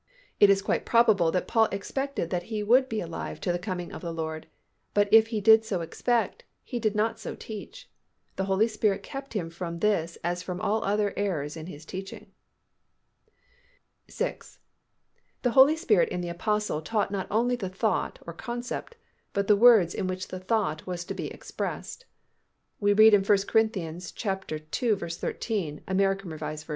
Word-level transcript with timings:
It 0.39 0.49
is 0.49 0.63
quite 0.63 0.83
probable 0.83 1.31
that 1.31 1.47
Paul 1.47 1.65
expected 1.65 2.31
that 2.31 2.49
he 2.49 2.63
would 2.63 2.89
be 2.89 3.01
alive 3.01 3.39
to 3.41 3.51
the 3.51 3.59
coming 3.59 3.91
of 3.91 4.01
the 4.01 4.11
Lord, 4.11 4.47
but 4.95 5.07
if 5.13 5.27
he 5.27 5.39
did 5.39 5.63
so 5.63 5.81
expect, 5.81 6.43
he 6.63 6.79
did 6.79 6.95
not 6.95 7.19
so 7.19 7.35
teach. 7.35 7.87
The 8.35 8.45
Holy 8.45 8.67
Spirit 8.67 9.03
kept 9.03 9.33
him 9.35 9.51
from 9.51 9.77
this 9.77 10.17
as 10.23 10.41
from 10.41 10.59
all 10.59 10.83
other 10.83 11.13
errors 11.15 11.55
in 11.55 11.67
his 11.67 11.85
teachings. 11.85 12.29
6. 14.07 14.57
_The 15.43 15.51
Holy 15.51 15.75
Spirit 15.75 16.09
in 16.09 16.21
the 16.21 16.29
Apostle 16.29 16.81
taught 16.81 17.11
not 17.11 17.27
only 17.29 17.55
the 17.55 17.69
thought 17.69 18.17
(or 18.25 18.33
__"__concept__"__) 18.33 18.93
but 19.33 19.45
the 19.45 19.55
words 19.55 19.93
in 19.93 20.07
which 20.07 20.29
the 20.29 20.39
thought 20.39 20.87
was 20.87 21.05
to 21.05 21.13
he 21.13 21.27
expressed._ 21.27 22.05
We 22.79 22.91
read 22.93 23.13
in 23.13 23.21
1 23.23 23.37
Cor. 23.45 23.61
ii. 23.61 23.99
13, 25.29 25.83
A. 25.87 26.03
R. 26.03 26.15
V. 26.17 26.57